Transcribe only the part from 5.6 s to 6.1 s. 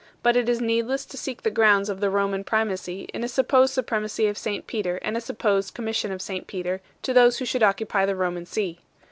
commis